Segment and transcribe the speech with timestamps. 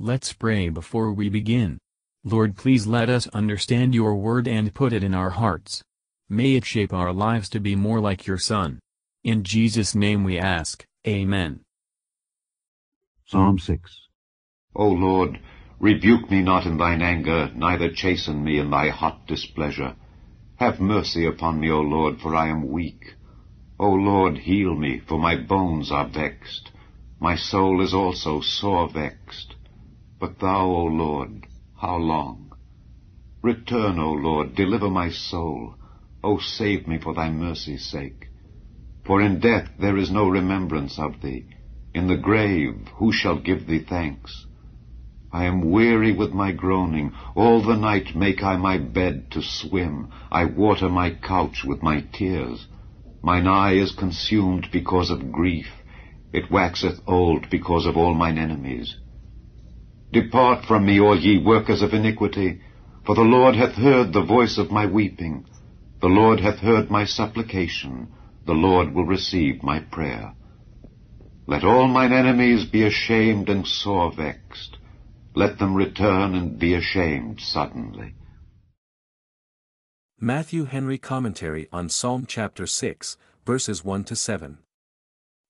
[0.00, 1.78] Let's pray before we begin.
[2.24, 5.84] Lord please let us understand your word and put it in our hearts.
[6.28, 8.80] May it shape our lives to be more like your Son.
[9.22, 11.60] In Jesus' name we ask, Amen.
[13.24, 14.08] Psalm 6
[14.74, 15.38] O Lord,
[15.78, 19.94] rebuke me not in thine anger, neither chasten me in thy hot displeasure.
[20.56, 23.14] Have mercy upon me, O Lord, for I am weak.
[23.78, 26.72] O Lord, heal me, for my bones are vexed.
[27.20, 29.54] My soul is also sore vexed.
[30.20, 32.52] But thou, O Lord, how long?
[33.42, 35.74] Return, O Lord, deliver my soul.
[36.22, 38.26] O save me for thy mercy's sake.
[39.04, 41.46] For in death there is no remembrance of thee.
[41.92, 44.46] In the grave who shall give thee thanks?
[45.30, 47.12] I am weary with my groaning.
[47.34, 50.10] All the night make I my bed to swim.
[50.30, 52.68] I water my couch with my tears.
[53.20, 55.82] Mine eye is consumed because of grief.
[56.32, 58.96] It waxeth old because of all mine enemies.
[60.14, 62.60] Depart from me, all ye workers of iniquity,
[63.04, 65.44] for the Lord hath heard the voice of my weeping.
[66.00, 68.12] The Lord hath heard my supplication.
[68.46, 70.34] The Lord will receive my prayer.
[71.48, 74.78] Let all mine enemies be ashamed and sore vexed.
[75.34, 78.14] Let them return and be ashamed suddenly.
[80.20, 84.58] Matthew Henry Commentary on Psalm chapter 6, verses 1 to 7.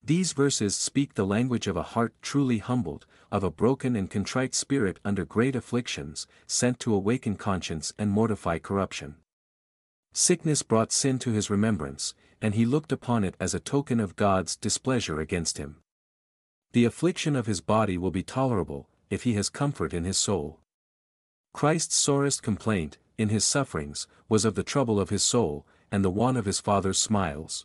[0.07, 4.55] These verses speak the language of a heart truly humbled, of a broken and contrite
[4.55, 9.17] spirit under great afflictions, sent to awaken conscience and mortify corruption.
[10.13, 14.15] Sickness brought sin to his remembrance, and he looked upon it as a token of
[14.15, 15.77] God's displeasure against him.
[16.73, 20.61] The affliction of his body will be tolerable, if he has comfort in his soul.
[21.55, 26.11] Christ's sorest complaint, in his sufferings, was of the trouble of his soul, and the
[26.11, 27.65] want of his Father's smiles.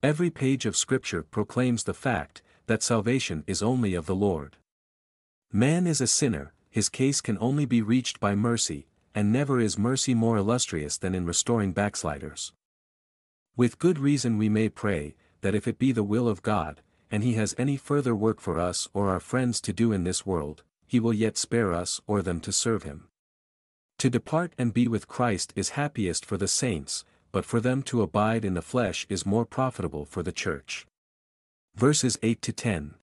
[0.00, 4.56] Every page of Scripture proclaims the fact, that salvation is only of the Lord.
[5.50, 9.76] Man is a sinner, his case can only be reached by mercy, and never is
[9.76, 12.52] mercy more illustrious than in restoring backsliders.
[13.56, 16.80] With good reason we may pray, that if it be the will of God,
[17.10, 20.24] and he has any further work for us or our friends to do in this
[20.24, 23.08] world, he will yet spare us or them to serve him.
[23.98, 28.02] To depart and be with Christ is happiest for the saints, but for them to
[28.02, 30.86] abide in the flesh is more profitable for the church.
[31.74, 32.94] Verses 8 to 10.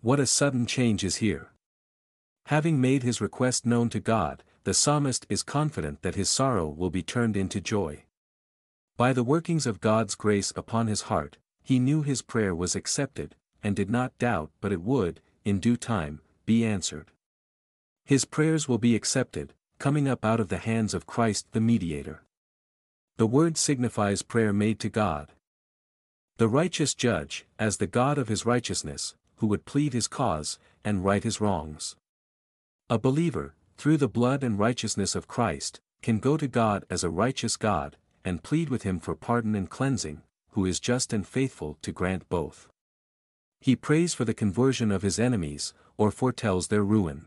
[0.00, 1.52] What a sudden change is here.
[2.46, 6.90] Having made his request known to God, the psalmist is confident that his sorrow will
[6.90, 8.04] be turned into joy.
[8.96, 13.36] By the workings of God's grace upon his heart, he knew his prayer was accepted,
[13.62, 17.10] and did not doubt but it would, in due time, be answered.
[18.04, 22.22] His prayers will be accepted, coming up out of the hands of Christ the Mediator.
[23.20, 25.32] The word signifies prayer made to God.
[26.38, 31.04] The righteous judge, as the God of his righteousness, who would plead his cause, and
[31.04, 31.96] right his wrongs.
[32.88, 37.10] A believer, through the blood and righteousness of Christ, can go to God as a
[37.10, 41.76] righteous God, and plead with him for pardon and cleansing, who is just and faithful
[41.82, 42.70] to grant both.
[43.60, 47.26] He prays for the conversion of his enemies, or foretells their ruin.